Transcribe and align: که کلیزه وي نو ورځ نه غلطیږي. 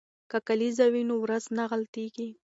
که 0.31 0.37
کلیزه 0.47 0.85
وي 0.93 1.03
نو 1.09 1.15
ورځ 1.23 1.43
نه 1.57 1.63
غلطیږي. 1.71 2.29